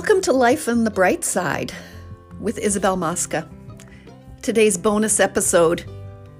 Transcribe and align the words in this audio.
Welcome 0.00 0.22
to 0.22 0.32
Life 0.32 0.66
on 0.66 0.84
the 0.84 0.90
Bright 0.90 1.24
Side 1.24 1.74
with 2.40 2.56
Isabel 2.56 2.96
Mosca. 2.96 3.46
Today's 4.40 4.78
bonus 4.78 5.20
episode 5.20 5.84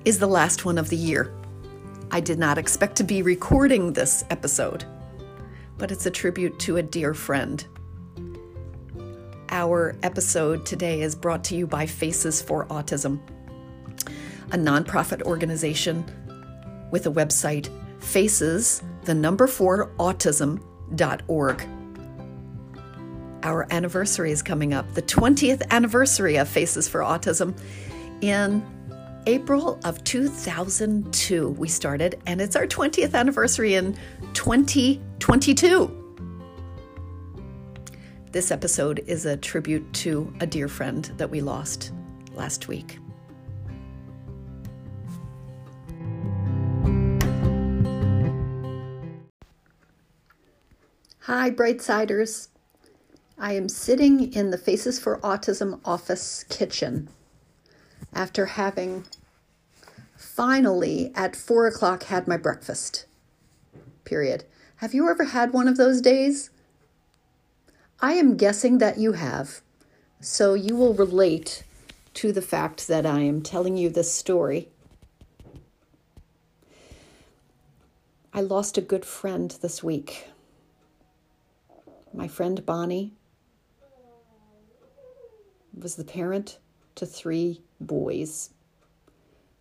is 0.06 0.18
the 0.18 0.26
last 0.26 0.64
one 0.64 0.78
of 0.78 0.88
the 0.88 0.96
year. 0.96 1.30
I 2.10 2.20
did 2.20 2.38
not 2.38 2.56
expect 2.56 2.96
to 2.96 3.04
be 3.04 3.20
recording 3.20 3.92
this 3.92 4.24
episode, 4.30 4.86
but 5.76 5.92
it's 5.92 6.06
a 6.06 6.10
tribute 6.10 6.58
to 6.60 6.78
a 6.78 6.82
dear 6.82 7.12
friend. 7.12 7.62
Our 9.50 9.94
episode 10.02 10.64
today 10.64 11.02
is 11.02 11.14
brought 11.14 11.44
to 11.44 11.54
you 11.54 11.66
by 11.66 11.84
Faces 11.84 12.40
for 12.40 12.64
Autism, 12.68 13.20
a 14.52 14.56
nonprofit 14.56 15.20
organization 15.24 16.02
with 16.90 17.06
a 17.06 17.12
website, 17.12 17.68
faces, 18.02 18.82
the 19.04 19.12
number 19.12 19.46
four, 19.46 19.90
autism.org 19.98 21.68
our 23.42 23.66
anniversary 23.70 24.32
is 24.32 24.42
coming 24.42 24.74
up, 24.74 24.92
the 24.94 25.02
20th 25.02 25.62
anniversary 25.70 26.36
of 26.36 26.48
Faces 26.48 26.88
for 26.88 27.00
Autism. 27.00 27.58
In 28.20 28.64
April 29.26 29.78
of 29.84 30.02
2002, 30.04 31.50
we 31.50 31.68
started, 31.68 32.20
and 32.26 32.40
it's 32.40 32.56
our 32.56 32.66
20th 32.66 33.14
anniversary 33.14 33.74
in 33.74 33.96
2022. 34.34 35.96
This 38.32 38.50
episode 38.50 39.02
is 39.06 39.26
a 39.26 39.36
tribute 39.36 39.92
to 39.94 40.32
a 40.40 40.46
dear 40.46 40.68
friend 40.68 41.04
that 41.16 41.28
we 41.30 41.40
lost 41.40 41.92
last 42.32 42.68
week. 42.68 42.98
Hi, 51.24 51.50
Brightsiders. 51.50 52.48
I 53.42 53.54
am 53.54 53.70
sitting 53.70 54.34
in 54.34 54.50
the 54.50 54.58
Faces 54.58 54.98
for 54.98 55.16
Autism 55.20 55.80
office 55.82 56.44
kitchen 56.50 57.08
after 58.12 58.44
having 58.44 59.06
finally 60.14 61.10
at 61.14 61.34
four 61.34 61.66
o'clock 61.66 62.02
had 62.02 62.28
my 62.28 62.36
breakfast. 62.36 63.06
Period. 64.04 64.44
Have 64.76 64.92
you 64.92 65.08
ever 65.08 65.24
had 65.24 65.54
one 65.54 65.68
of 65.68 65.78
those 65.78 66.02
days? 66.02 66.50
I 67.98 68.12
am 68.12 68.36
guessing 68.36 68.76
that 68.76 68.98
you 68.98 69.12
have, 69.12 69.62
so 70.20 70.52
you 70.52 70.76
will 70.76 70.92
relate 70.92 71.64
to 72.14 72.32
the 72.32 72.42
fact 72.42 72.88
that 72.88 73.06
I 73.06 73.20
am 73.20 73.40
telling 73.40 73.78
you 73.78 73.88
this 73.88 74.12
story. 74.12 74.68
I 78.34 78.42
lost 78.42 78.76
a 78.76 78.82
good 78.82 79.06
friend 79.06 79.50
this 79.62 79.82
week. 79.82 80.26
My 82.12 82.28
friend 82.28 82.66
Bonnie 82.66 83.14
was 85.76 85.96
the 85.96 86.04
parent 86.04 86.58
to 86.96 87.06
three 87.06 87.62
boys, 87.80 88.50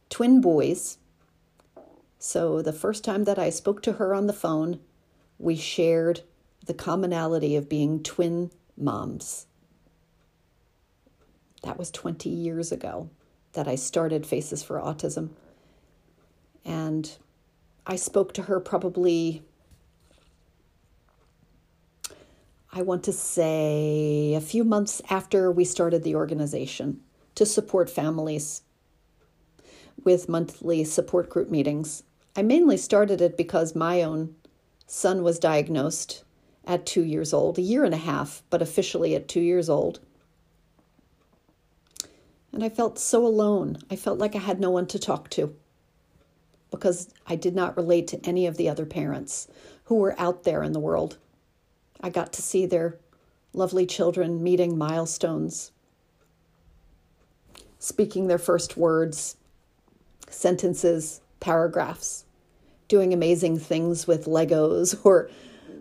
twin 0.10 0.42
boys. 0.42 0.98
So 2.18 2.62
the 2.62 2.74
first 2.74 3.04
time 3.04 3.24
that 3.24 3.40
I 3.40 3.50
spoke 3.50 3.82
to 3.84 3.94
her 3.94 4.14
on 4.14 4.28
the 4.28 4.34
phone, 4.34 4.80
we 5.38 5.56
shared 5.56 6.22
the 6.66 6.74
commonality 6.74 7.56
of 7.56 7.70
being 7.70 8.04
twin 8.04 8.52
moms. 8.78 9.48
That 11.64 11.78
was 11.78 11.92
20 11.92 12.30
years 12.30 12.72
ago 12.72 13.10
that 13.54 13.68
I 13.68 13.76
started 13.76 14.26
Faces 14.26 14.64
for 14.64 14.80
Autism. 14.80 15.30
And 16.64 17.18
I 17.86 17.96
spoke 17.96 18.34
to 18.34 18.44
her 18.44 18.60
probably 18.60 19.44
I 22.72 22.84
want 22.84 23.04
to 23.06 23.14
say, 23.14 24.36
a 24.36 24.42
few 24.42 24.64
months 24.64 25.02
after 25.10 25.52
we 25.52 25.66
started 25.66 26.04
the 26.04 26.16
organization 26.16 27.02
to 27.34 27.46
support 27.46 27.90
families 27.90 28.62
with 30.04 30.30
monthly 30.30 30.84
support 30.84 31.30
group 31.30 31.50
meetings. 31.50 32.04
I 32.36 32.44
mainly 32.44 32.78
started 32.78 33.22
it 33.22 33.36
because 33.36 33.76
my 33.76 34.04
own 34.04 34.36
son 34.86 35.24
was 35.24 35.40
diagnosed 35.40 36.24
at 36.64 36.86
two 36.86 37.04
years 37.04 37.34
old, 37.34 37.58
a 37.58 37.64
year 37.64 37.84
and 37.84 37.94
a 37.94 37.98
half, 37.98 38.44
but 38.52 38.62
officially 38.62 39.16
at 39.16 39.28
two 39.28 39.42
years 39.42 39.68
old. 39.68 40.00
And 42.54 42.64
I 42.64 42.70
felt 42.70 43.00
so 43.00 43.26
alone. 43.26 43.80
I 43.90 43.96
felt 43.96 44.20
like 44.20 44.36
I 44.36 44.40
had 44.40 44.60
no 44.60 44.70
one 44.70 44.86
to 44.88 45.00
talk 45.00 45.30
to 45.32 45.56
because 46.70 47.12
I 47.26 47.36
did 47.36 47.56
not 47.56 47.76
relate 47.76 48.08
to 48.10 48.24
any 48.24 48.46
of 48.46 48.58
the 48.58 48.70
other 48.70 48.86
parents 48.86 49.48
who 49.86 49.96
were 49.96 50.20
out 50.20 50.44
there 50.44 50.62
in 50.62 50.74
the 50.74 50.80
world. 50.80 51.18
I 52.02 52.10
got 52.10 52.34
to 52.34 52.42
see 52.42 52.66
their 52.66 52.98
lovely 53.54 53.86
children 53.86 54.42
meeting 54.42 54.78
milestones, 54.78 55.72
speaking 57.78 58.28
their 58.28 58.38
first 58.38 58.78
words, 58.78 59.36
sentences, 60.30 61.22
paragraphs, 61.40 62.26
doing 62.88 63.14
amazing 63.14 63.60
things 63.60 64.08
with 64.08 64.26
Legos 64.26 65.00
or 65.04 65.30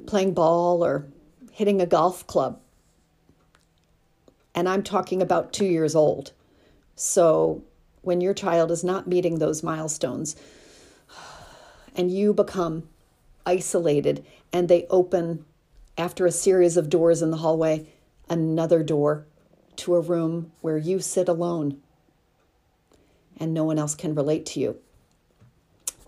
playing 0.07 0.35
ball 0.35 0.85
or 0.85 1.07
hitting 1.53 1.81
a 1.81 1.87
golf 1.87 2.27
club. 2.27 2.61
And 4.55 4.69
I'm 4.69 4.83
talking 4.83 5.23
about 5.23 5.53
two 5.53 5.67
years 5.67 5.95
old. 5.95 6.33
So 6.97 7.63
when 8.03 8.21
your 8.21 8.35
child 8.35 8.71
is 8.71 8.83
not 8.83 9.07
meeting 9.07 9.39
those 9.39 9.63
milestones 9.63 10.35
and 11.95 12.11
you 12.11 12.33
become 12.33 12.89
isolated 13.47 14.25
and 14.53 14.69
they 14.69 14.87
open 14.91 15.45
after 15.99 16.25
a 16.25 16.33
series 16.33 16.77
of 16.77 16.89
doors 16.89 17.21
in 17.21 17.33
the 17.33 17.39
hallway, 17.39 17.87
another 18.31 18.83
door 18.85 19.27
to 19.77 19.97
a 19.97 20.01
room 20.01 20.53
where 20.61 20.79
you 20.79 21.01
sit 21.01 21.29
alone 21.29 21.81
and 23.37 23.53
no 23.53 23.65
one 23.65 23.79
else 23.79 23.95
can 23.95 24.15
relate 24.15 24.47
to 24.47 24.61
you. 24.61 24.77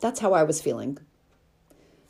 That's 0.00 0.20
how 0.20 0.32
I 0.32 0.44
was 0.44 0.62
feeling. 0.62 0.98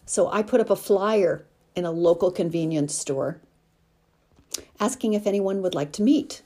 So 0.07 0.31
I 0.31 0.43
put 0.43 0.61
up 0.61 0.71
a 0.71 0.77
flyer 0.77 1.47
in 1.75 1.85
a 1.85 1.91
local 1.91 2.31
convenience 2.31 2.95
store 2.95 3.41
asking 4.79 5.15
if 5.15 5.27
anyone 5.27 5.63
would 5.63 5.75
like 5.75 5.93
to 5.93 6.03
meet. 6.03 6.43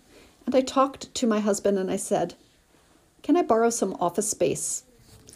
And 0.47 0.55
I 0.55 0.61
talked 0.61 1.15
to 1.15 1.27
my 1.27 1.41
husband 1.41 1.78
and 1.78 1.91
I 1.91 1.97
said, 1.97 2.34
Can 3.23 3.37
I 3.37 3.43
borrow 3.43 3.71
some 3.71 3.97
office 4.00 4.31
space 4.31 4.84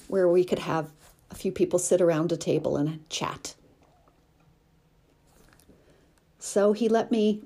where 0.06 0.28
we 0.28 0.44
could 0.44 0.60
have 0.60 0.90
a 1.30 1.34
few 1.34 1.52
people 1.52 1.78
sit 1.78 2.00
around 2.00 2.32
a 2.32 2.36
table 2.36 2.76
and 2.76 3.08
chat? 3.08 3.54
So 6.38 6.72
he 6.72 6.88
let 6.88 7.10
me 7.10 7.42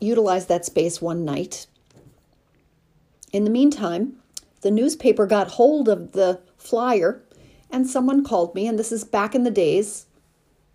utilize 0.00 0.46
that 0.46 0.64
space 0.64 1.00
one 1.00 1.24
night. 1.24 1.66
In 3.32 3.44
the 3.44 3.50
meantime, 3.50 4.16
the 4.60 4.70
newspaper 4.70 5.26
got 5.26 5.52
hold 5.52 5.88
of 5.88 6.12
the 6.12 6.40
flyer 6.56 7.22
and 7.70 7.88
someone 7.88 8.22
called 8.24 8.54
me, 8.54 8.66
and 8.66 8.78
this 8.78 8.92
is 8.92 9.04
back 9.04 9.34
in 9.34 9.44
the 9.44 9.50
days 9.50 10.06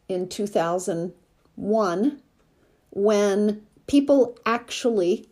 in 0.09 0.27
2001 0.27 2.21
when 2.89 3.61
people 3.85 4.37
actually 4.45 5.29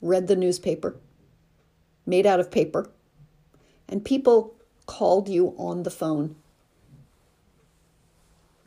read 0.00 0.26
the 0.26 0.36
newspaper 0.36 0.96
made 2.04 2.26
out 2.26 2.40
of 2.40 2.50
paper, 2.50 2.90
and 3.88 4.04
people 4.04 4.54
called 4.86 5.28
you 5.28 5.54
on 5.58 5.82
the 5.82 5.90
phone 5.90 6.34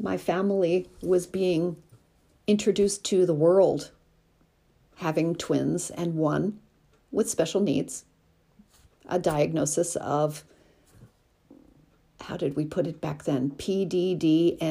my 0.02 0.18
family 0.18 0.90
was 1.02 1.28
being 1.28 1.78
introduced 2.48 3.06
to 3.06 3.26
the 3.26 3.34
world, 3.34 3.92
having 4.98 5.36
twins 5.36 5.90
and 5.92 6.16
one 6.16 6.60
with 7.12 7.30
special 7.30 7.62
needs, 7.62 8.06
a 9.08 9.20
diagnosis 9.20 9.96
of, 9.98 10.44
how 12.22 12.38
did 12.38 12.56
we 12.56 12.66
put 12.66 12.88
it 12.88 13.00
back 13.02 13.26
then? 13.26 13.52
PDDNOS, 13.52 14.62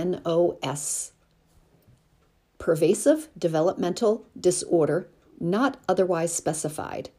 pervasive 2.59 3.29
developmental 3.39 4.27
disorder, 4.39 5.09
not 5.39 5.79
otherwise 5.89 6.35
specified. 6.35 7.11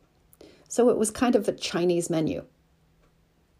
So 0.67 0.89
it 0.89 0.97
was 0.97 1.11
kind 1.11 1.35
of 1.35 1.47
a 1.47 1.53
Chinese 1.53 2.09
menu. 2.09 2.45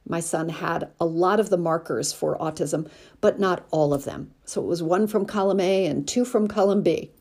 My 0.07 0.19
son 0.19 0.50
had 0.50 0.92
a 1.00 1.06
lot 1.06 1.39
of 1.39 1.50
the 1.50 1.57
markers 1.57 2.12
for 2.12 2.38
autism, 2.38 2.89
but 3.21 3.39
not 3.39 3.65
all 3.71 3.94
of 3.94 4.03
them. 4.03 4.31
So 4.45 4.62
it 4.62 4.68
was 4.68 4.83
one 4.83 5.07
from 5.07 5.25
column 5.25 5.59
A 5.59 5.86
and 5.86 6.07
two 6.07 6.25
from 6.25 6.48
column 6.48 6.81
B. 6.81 7.12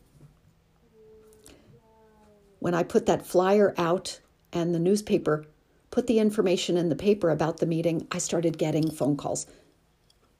When 2.59 2.73
I 2.73 2.83
put 2.83 3.05
that 3.05 3.25
flyer 3.25 3.73
out 3.77 4.19
and 4.51 4.73
the 4.73 4.79
newspaper 4.79 5.45
put 5.89 6.07
the 6.07 6.19
information 6.19 6.77
in 6.77 6.89
the 6.89 6.95
paper 6.95 7.29
about 7.29 7.57
the 7.57 7.65
meeting, 7.65 8.07
I 8.11 8.17
started 8.17 8.57
getting 8.57 8.89
phone 8.89 9.17
calls. 9.17 9.45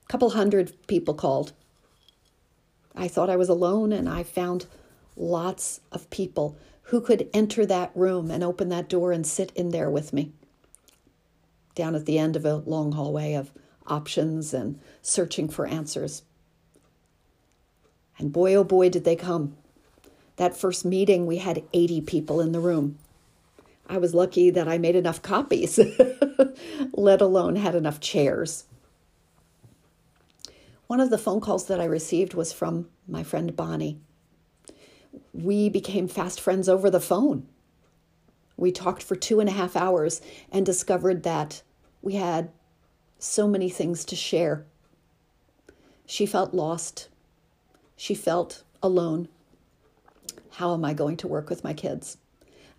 A 0.04 0.08
couple 0.08 0.30
hundred 0.30 0.74
people 0.86 1.14
called. 1.14 1.52
I 2.94 3.08
thought 3.08 3.30
I 3.30 3.36
was 3.36 3.48
alone, 3.48 3.92
and 3.92 4.08
I 4.08 4.22
found 4.22 4.66
lots 5.16 5.80
of 5.90 6.10
people 6.10 6.56
who 6.84 7.00
could 7.00 7.28
enter 7.32 7.66
that 7.66 7.90
room 7.94 8.30
and 8.30 8.42
open 8.42 8.68
that 8.70 8.88
door 8.88 9.12
and 9.12 9.26
sit 9.26 9.52
in 9.54 9.70
there 9.70 9.90
with 9.90 10.12
me 10.12 10.32
down 11.74 11.94
at 11.94 12.06
the 12.06 12.18
end 12.18 12.36
of 12.36 12.44
a 12.44 12.56
long 12.56 12.92
hallway 12.92 13.34
of 13.34 13.50
options 13.86 14.54
and 14.54 14.78
searching 15.00 15.48
for 15.48 15.66
answers. 15.66 16.22
And 18.18 18.32
boy, 18.32 18.54
oh 18.54 18.64
boy, 18.64 18.88
did 18.88 19.04
they 19.04 19.16
come. 19.16 19.56
That 20.36 20.56
first 20.56 20.84
meeting, 20.84 21.26
we 21.26 21.38
had 21.38 21.64
80 21.72 22.02
people 22.02 22.40
in 22.40 22.52
the 22.52 22.60
room. 22.60 22.98
I 23.88 23.98
was 23.98 24.14
lucky 24.14 24.50
that 24.50 24.68
I 24.68 24.78
made 24.78 24.96
enough 24.96 25.20
copies, 25.22 25.78
let 26.92 27.20
alone 27.20 27.56
had 27.56 27.74
enough 27.74 28.00
chairs. 28.00 28.64
One 30.86 31.00
of 31.00 31.10
the 31.10 31.18
phone 31.18 31.40
calls 31.40 31.66
that 31.66 31.80
I 31.80 31.84
received 31.84 32.34
was 32.34 32.52
from 32.52 32.88
my 33.08 33.22
friend 33.22 33.54
Bonnie. 33.56 33.98
We 35.32 35.68
became 35.68 36.08
fast 36.08 36.40
friends 36.40 36.68
over 36.68 36.90
the 36.90 37.00
phone. 37.00 37.48
We 38.62 38.70
talked 38.70 39.02
for 39.02 39.16
two 39.16 39.40
and 39.40 39.48
a 39.48 39.52
half 39.52 39.74
hours 39.74 40.20
and 40.52 40.64
discovered 40.64 41.24
that 41.24 41.62
we 42.00 42.14
had 42.14 42.52
so 43.18 43.48
many 43.48 43.68
things 43.68 44.04
to 44.04 44.14
share. 44.14 44.64
She 46.06 46.26
felt 46.26 46.54
lost. 46.54 47.08
She 47.96 48.14
felt 48.14 48.62
alone. 48.80 49.26
How 50.50 50.74
am 50.74 50.84
I 50.84 50.94
going 50.94 51.16
to 51.16 51.26
work 51.26 51.50
with 51.50 51.64
my 51.64 51.74
kids? 51.74 52.18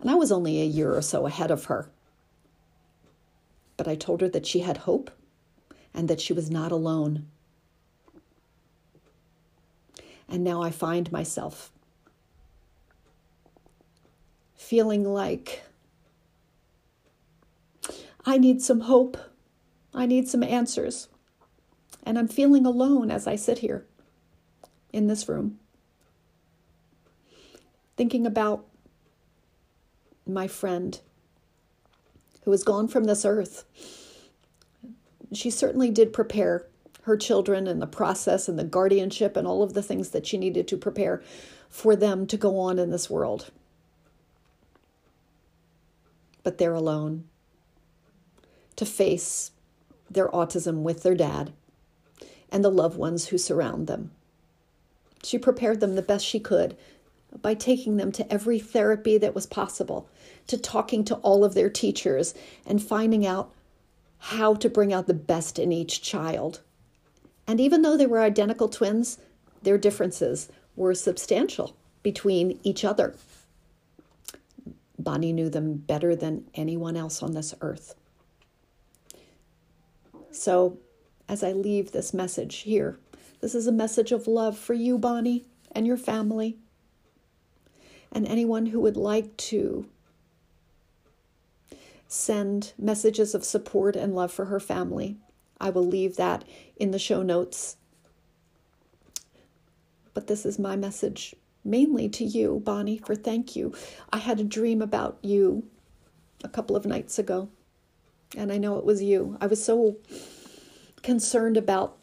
And 0.00 0.10
I 0.10 0.14
was 0.14 0.32
only 0.32 0.62
a 0.62 0.64
year 0.64 0.94
or 0.94 1.02
so 1.02 1.26
ahead 1.26 1.50
of 1.50 1.66
her. 1.66 1.90
But 3.76 3.86
I 3.86 3.94
told 3.94 4.22
her 4.22 4.28
that 4.30 4.46
she 4.46 4.60
had 4.60 4.78
hope 4.78 5.10
and 5.92 6.08
that 6.08 6.22
she 6.22 6.32
was 6.32 6.50
not 6.50 6.72
alone. 6.72 7.26
And 10.30 10.42
now 10.42 10.62
I 10.62 10.70
find 10.70 11.12
myself 11.12 11.70
feeling 14.54 15.04
like 15.04 15.60
I 18.34 18.36
need 18.36 18.60
some 18.60 18.80
hope. 18.80 19.16
I 19.94 20.06
need 20.06 20.26
some 20.26 20.42
answers. 20.42 21.06
And 22.02 22.18
I'm 22.18 22.26
feeling 22.26 22.66
alone 22.66 23.12
as 23.12 23.28
I 23.28 23.36
sit 23.36 23.60
here 23.60 23.86
in 24.92 25.06
this 25.06 25.28
room, 25.28 25.60
thinking 27.96 28.26
about 28.26 28.66
my 30.26 30.48
friend 30.48 31.00
who 32.42 32.50
has 32.50 32.64
gone 32.64 32.88
from 32.88 33.04
this 33.04 33.24
earth. 33.24 33.66
She 35.32 35.48
certainly 35.48 35.90
did 35.90 36.12
prepare 36.12 36.66
her 37.02 37.16
children 37.16 37.68
and 37.68 37.80
the 37.80 37.86
process 37.86 38.48
and 38.48 38.58
the 38.58 38.64
guardianship 38.64 39.36
and 39.36 39.46
all 39.46 39.62
of 39.62 39.74
the 39.74 39.82
things 39.82 40.08
that 40.08 40.26
she 40.26 40.38
needed 40.38 40.66
to 40.66 40.76
prepare 40.76 41.22
for 41.68 41.94
them 41.94 42.26
to 42.26 42.36
go 42.36 42.58
on 42.58 42.80
in 42.80 42.90
this 42.90 43.08
world. 43.08 43.52
But 46.42 46.58
they're 46.58 46.74
alone 46.74 47.28
to 48.76 48.86
face 48.86 49.50
their 50.10 50.28
autism 50.28 50.82
with 50.82 51.02
their 51.02 51.14
dad 51.14 51.52
and 52.50 52.64
the 52.64 52.70
loved 52.70 52.96
ones 52.96 53.28
who 53.28 53.38
surround 53.38 53.86
them. 53.86 54.10
She 55.22 55.38
prepared 55.38 55.80
them 55.80 55.94
the 55.94 56.02
best 56.02 56.24
she 56.24 56.38
could 56.38 56.76
by 57.42 57.54
taking 57.54 57.96
them 57.96 58.12
to 58.12 58.32
every 58.32 58.58
therapy 58.58 59.18
that 59.18 59.34
was 59.34 59.46
possible, 59.46 60.08
to 60.46 60.56
talking 60.56 61.04
to 61.04 61.16
all 61.16 61.44
of 61.44 61.54
their 61.54 61.70
teachers 61.70 62.34
and 62.66 62.82
finding 62.82 63.26
out 63.26 63.50
how 64.18 64.54
to 64.54 64.68
bring 64.68 64.92
out 64.92 65.06
the 65.06 65.14
best 65.14 65.58
in 65.58 65.72
each 65.72 66.00
child. 66.00 66.60
And 67.46 67.60
even 67.60 67.82
though 67.82 67.96
they 67.96 68.06
were 68.06 68.20
identical 68.20 68.68
twins, 68.68 69.18
their 69.62 69.78
differences 69.78 70.48
were 70.76 70.94
substantial 70.94 71.76
between 72.02 72.60
each 72.62 72.84
other. 72.84 73.14
Bonnie 74.98 75.32
knew 75.32 75.50
them 75.50 75.74
better 75.74 76.14
than 76.14 76.48
anyone 76.54 76.96
else 76.96 77.22
on 77.22 77.32
this 77.32 77.54
earth. 77.60 77.94
So, 80.34 80.78
as 81.28 81.44
I 81.44 81.52
leave 81.52 81.92
this 81.92 82.12
message 82.12 82.56
here, 82.56 82.98
this 83.40 83.54
is 83.54 83.68
a 83.68 83.72
message 83.72 84.10
of 84.10 84.26
love 84.26 84.58
for 84.58 84.74
you, 84.74 84.98
Bonnie, 84.98 85.44
and 85.70 85.86
your 85.86 85.96
family, 85.96 86.58
and 88.10 88.26
anyone 88.26 88.66
who 88.66 88.80
would 88.80 88.96
like 88.96 89.36
to 89.36 89.86
send 92.08 92.72
messages 92.76 93.32
of 93.32 93.44
support 93.44 93.94
and 93.94 94.16
love 94.16 94.32
for 94.32 94.46
her 94.46 94.58
family. 94.58 95.16
I 95.60 95.70
will 95.70 95.86
leave 95.86 96.16
that 96.16 96.44
in 96.76 96.90
the 96.90 96.98
show 96.98 97.22
notes. 97.22 97.76
But 100.14 100.26
this 100.26 100.44
is 100.44 100.58
my 100.58 100.74
message 100.74 101.36
mainly 101.64 102.08
to 102.08 102.24
you, 102.24 102.60
Bonnie, 102.64 102.98
for 102.98 103.14
thank 103.14 103.54
you. 103.54 103.72
I 104.12 104.18
had 104.18 104.40
a 104.40 104.44
dream 104.44 104.82
about 104.82 105.16
you 105.22 105.68
a 106.42 106.48
couple 106.48 106.74
of 106.74 106.86
nights 106.86 107.20
ago, 107.20 107.48
and 108.36 108.52
I 108.52 108.58
know 108.58 108.78
it 108.78 108.84
was 108.84 109.02
you. 109.02 109.36
I 109.40 109.46
was 109.46 109.64
so 109.64 109.96
concerned 111.02 111.56
about 111.56 111.96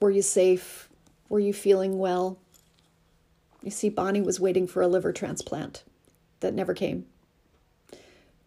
were 0.00 0.10
you 0.10 0.22
safe? 0.22 0.88
Were 1.28 1.38
you 1.38 1.52
feeling 1.52 1.98
well? 1.98 2.38
You 3.62 3.70
see, 3.70 3.88
Bonnie 3.88 4.20
was 4.20 4.40
waiting 4.40 4.66
for 4.66 4.82
a 4.82 4.88
liver 4.88 5.12
transplant 5.12 5.84
that 6.40 6.54
never 6.54 6.74
came. 6.74 7.06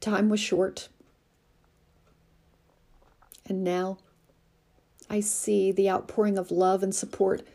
Time 0.01 0.27
was 0.27 0.39
short. 0.39 0.89
And 3.47 3.63
now 3.63 3.97
I 5.09 5.21
see 5.21 5.71
the 5.71 5.89
outpouring 5.89 6.37
of 6.37 6.51
love 6.51 6.83
and 6.83 6.93
support 6.93 7.47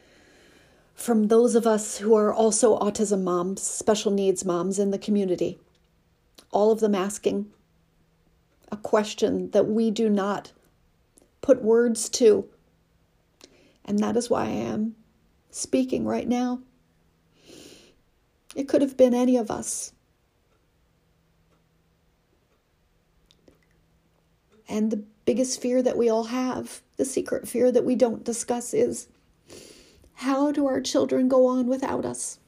from 0.94 1.29
those 1.29 1.55
of 1.55 1.67
us 1.67 1.99
who 1.99 2.15
are 2.15 2.33
also 2.33 2.79
autism 2.79 3.23
moms, 3.23 3.62
special 3.62 4.12
needs 4.12 4.44
moms 4.44 4.79
in 4.79 4.91
the 4.91 4.99
community. 4.99 5.59
All 6.53 6.71
of 6.71 6.81
them 6.81 6.94
asking 6.94 7.47
a 8.72 8.76
question 8.76 9.50
that 9.50 9.67
we 9.67 9.90
do 9.90 10.08
not 10.08 10.52
put 11.40 11.62
words 11.62 12.08
to. 12.08 12.49
And 13.84 13.99
that 13.99 14.17
is 14.17 14.31
why 14.31 14.44
I 14.44 14.50
am 14.50 14.94
speaking 15.50 16.05
right 16.05 16.28
now. 16.28 16.61
It 18.55 18.69
could 18.69 18.82
have 18.82 18.96
been 18.96 19.14
any 19.14 19.37
of 19.37 19.50
us. 19.50 19.93
And 24.69 24.90
the 24.90 25.02
biggest 25.25 25.61
fear 25.61 25.82
that 25.82 25.96
we 25.96 26.08
all 26.08 26.25
have, 26.25 26.82
the 26.96 27.05
secret 27.05 27.49
fear 27.49 27.73
that 27.73 27.84
we 27.84 27.96
don't 27.96 28.25
discuss, 28.25 28.73
is 28.73 29.08
how 30.14 30.52
do 30.52 30.66
our 30.66 30.81
children 30.81 31.28
go 31.28 31.46
on 31.46 31.66
without 31.66 32.05
us? 32.05 32.38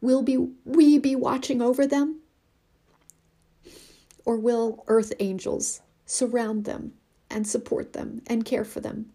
Will 0.00 0.22
be 0.22 0.48
we 0.64 0.98
be 0.98 1.16
watching 1.16 1.60
over 1.60 1.86
them? 1.86 2.20
Or 4.26 4.36
will 4.36 4.84
earth 4.88 5.14
angels 5.20 5.80
surround 6.04 6.64
them 6.64 6.92
and 7.30 7.46
support 7.46 7.94
them 7.94 8.20
and 8.26 8.44
care 8.44 8.64
for 8.64 8.80
them? 8.80 9.12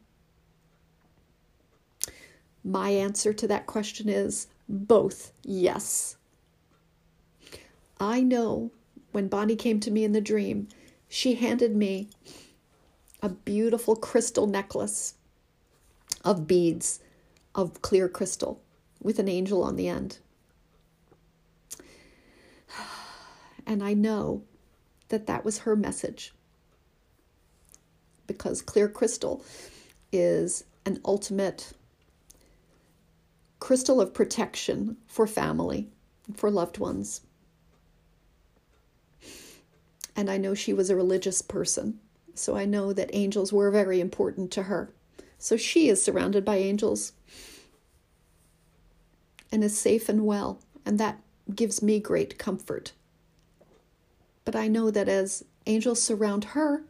My 2.64 2.90
answer 2.90 3.34
to 3.34 3.48
that 3.48 3.68
question 3.68 4.10
is 4.10 4.48
both 4.70 5.34
yes. 5.44 6.16
I 8.00 8.22
know 8.22 8.72
when 9.12 9.28
Bonnie 9.28 9.56
came 9.56 9.80
to 9.82 9.92
me 9.92 10.04
in 10.04 10.14
the 10.14 10.22
dream, 10.22 10.70
she 11.10 11.36
handed 11.36 11.76
me 11.76 12.10
a 13.22 13.30
beautiful 13.30 13.96
crystal 13.96 14.48
necklace 14.48 15.16
of 16.24 16.48
beads 16.48 17.02
of 17.54 17.82
clear 17.82 18.08
crystal 18.08 18.62
with 19.02 19.20
an 19.20 19.28
angel 19.28 19.62
on 19.64 19.76
the 19.76 19.88
end. 19.88 20.20
And 23.64 23.84
I 23.84 23.94
know 23.94 24.44
that 25.12 25.28
that 25.28 25.46
was 25.46 25.60
her 25.60 25.76
message 25.76 26.34
because 28.28 28.62
clear 28.62 28.88
crystal 28.88 29.44
is 30.12 30.64
an 30.86 31.00
ultimate 31.06 31.74
crystal 33.60 34.02
of 34.02 34.14
protection 34.14 34.98
for 35.08 35.28
family, 35.28 35.90
for 36.36 36.50
loved 36.50 36.78
ones. 36.78 37.22
And 40.16 40.30
I 40.30 40.38
know 40.38 40.54
she 40.54 40.74
was 40.74 40.90
a 40.90 40.96
religious 40.96 41.42
person, 41.42 42.00
so 42.34 42.56
I 42.56 42.66
know 42.66 42.94
that 42.94 43.10
angels 43.14 43.54
were 43.54 43.70
very 43.70 44.00
important 44.00 44.52
to 44.52 44.64
her. 44.64 44.90
So 45.38 45.58
she 45.58 45.90
is 45.90 46.04
surrounded 46.04 46.44
by 46.46 46.58
angels 46.58 47.14
and 49.52 49.64
is 49.64 49.78
safe 49.78 50.10
and 50.10 50.26
well, 50.26 50.60
and 50.86 51.00
that 51.00 51.20
gives 51.54 51.82
me 51.82 52.00
great 52.00 52.38
comfort. 52.38 52.94
But 54.52 54.60
I 54.60 54.68
know 54.68 54.92
that 54.92 55.08
as 55.08 55.46
angels 55.66 56.04
surround 56.04 56.44
her, 56.44 56.84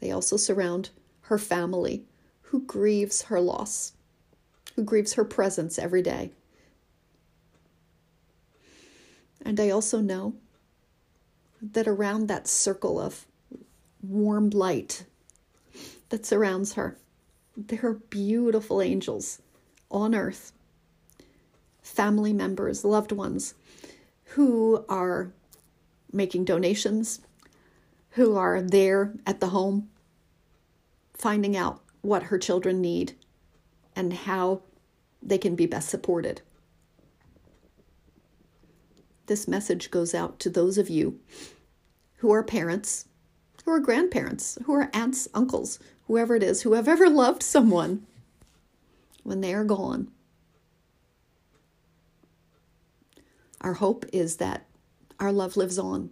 they 0.00 0.10
also 0.10 0.38
surround 0.38 0.88
her 1.24 1.36
family, 1.36 2.06
who 2.40 2.62
grieves 2.62 3.22
her 3.22 3.38
loss, 3.38 3.92
who 4.74 4.82
grieves 4.82 5.12
her 5.12 5.26
presence 5.26 5.78
every 5.78 6.00
day. 6.00 6.30
And 9.44 9.60
I 9.60 9.68
also 9.68 10.00
know 10.00 10.32
that 11.60 11.86
around 11.86 12.28
that 12.28 12.48
circle 12.48 12.98
of 12.98 13.26
warm 14.02 14.48
light 14.48 15.04
that 16.08 16.24
surrounds 16.24 16.72
her, 16.74 16.96
there 17.58 17.84
are 17.84 18.00
beautiful 18.08 18.80
angels 18.80 19.42
on 19.90 20.14
earth, 20.14 20.52
family 21.82 22.32
members, 22.32 22.86
loved 22.86 23.12
ones 23.12 23.52
who 24.24 24.82
are 24.88 25.30
making 26.12 26.44
donations, 26.44 27.20
who 28.10 28.36
are 28.36 28.60
there 28.60 29.14
at 29.26 29.40
the 29.40 29.48
home 29.48 29.88
finding 31.14 31.56
out 31.56 31.80
what 32.00 32.24
her 32.24 32.38
children 32.38 32.80
need 32.80 33.12
and 33.94 34.12
how 34.12 34.62
they 35.22 35.38
can 35.38 35.54
be 35.54 35.66
best 35.66 35.88
supported. 35.88 36.42
This 39.26 39.46
message 39.46 39.90
goes 39.90 40.14
out 40.14 40.40
to 40.40 40.50
those 40.50 40.78
of 40.78 40.90
you 40.90 41.20
who 42.16 42.32
are 42.32 42.42
parents, 42.42 43.06
who 43.64 43.70
are 43.70 43.80
grandparents, 43.80 44.58
who 44.64 44.74
are 44.74 44.90
aunts, 44.92 45.28
uncles, 45.32 45.78
whoever 46.06 46.34
it 46.34 46.42
is, 46.42 46.62
who 46.62 46.72
have 46.72 46.88
ever 46.88 47.08
loved 47.08 47.42
someone 47.42 48.04
when 49.22 49.40
they 49.40 49.54
are 49.54 49.64
gone. 49.64 50.10
Our 53.60 53.74
hope 53.74 54.04
is 54.12 54.38
that 54.38 54.66
our 55.22 55.32
love 55.32 55.56
lives 55.56 55.78
on. 55.78 56.10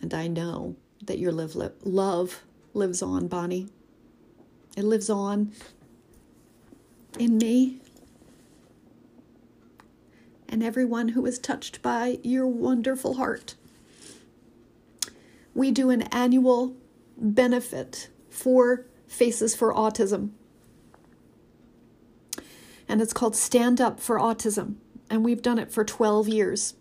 And 0.00 0.14
I 0.14 0.28
know 0.28 0.76
that 1.04 1.18
your 1.18 1.32
live, 1.32 1.56
love 1.82 2.42
lives 2.72 3.02
on, 3.02 3.26
Bonnie. 3.28 3.68
It 4.76 4.84
lives 4.84 5.10
on 5.10 5.52
in 7.18 7.38
me 7.38 7.80
and 10.48 10.62
everyone 10.62 11.08
who 11.08 11.26
is 11.26 11.38
touched 11.38 11.82
by 11.82 12.18
your 12.22 12.46
wonderful 12.46 13.14
heart. 13.14 13.56
We 15.54 15.72
do 15.72 15.90
an 15.90 16.02
annual 16.12 16.76
benefit 17.18 18.08
for 18.30 18.86
Faces 19.08 19.56
for 19.56 19.74
Autism. 19.74 20.30
And 22.88 23.02
it's 23.02 23.12
called 23.12 23.34
Stand 23.36 23.80
Up 23.80 23.98
for 24.00 24.18
Autism. 24.18 24.76
And 25.10 25.24
we've 25.24 25.42
done 25.42 25.58
it 25.58 25.70
for 25.70 25.84
12 25.84 26.28
years. 26.28 26.74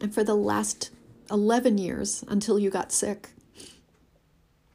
And 0.00 0.12
for 0.12 0.24
the 0.24 0.34
last 0.34 0.90
11 1.30 1.78
years 1.78 2.24
until 2.28 2.58
you 2.58 2.68
got 2.68 2.92
sick, 2.92 3.30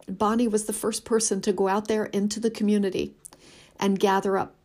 Bonnie 0.07 0.47
was 0.47 0.65
the 0.65 0.73
first 0.73 1.03
person 1.03 1.41
to 1.41 1.51
go 1.51 1.67
out 1.67 1.89
there 1.89 2.05
into 2.05 2.39
the 2.39 2.49
community 2.49 3.13
and 3.79 3.99
gather 3.99 4.37
up 4.37 4.55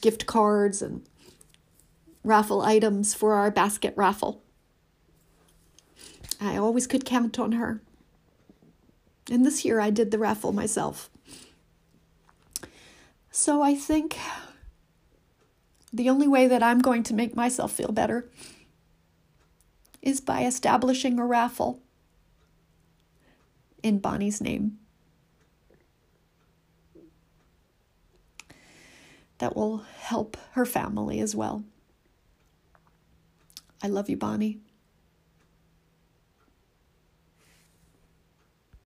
gift 0.00 0.26
cards 0.26 0.82
and 0.82 1.06
raffle 2.22 2.60
items 2.60 3.14
for 3.14 3.34
our 3.34 3.50
basket 3.50 3.94
raffle. 3.96 4.42
I 6.40 6.56
always 6.56 6.86
could 6.86 7.06
count 7.06 7.38
on 7.38 7.52
her. 7.52 7.80
And 9.30 9.44
this 9.44 9.64
year 9.64 9.80
I 9.80 9.90
did 9.90 10.10
the 10.10 10.18
raffle 10.18 10.52
myself. 10.52 11.10
So 13.30 13.62
I 13.62 13.74
think 13.74 14.18
the 15.92 16.10
only 16.10 16.28
way 16.28 16.46
that 16.46 16.62
I'm 16.62 16.80
going 16.80 17.02
to 17.04 17.14
make 17.14 17.34
myself 17.34 17.72
feel 17.72 17.92
better 17.92 18.28
is 20.02 20.20
by 20.20 20.44
establishing 20.44 21.18
a 21.18 21.26
raffle 21.26 21.80
in 23.82 23.98
Bonnie's 23.98 24.40
name. 24.40 24.78
That 29.38 29.54
will 29.54 29.78
help 30.00 30.36
her 30.52 30.66
family 30.66 31.20
as 31.20 31.34
well. 31.34 31.64
I 33.82 33.86
love 33.86 34.08
you, 34.08 34.16
Bonnie. 34.16 34.58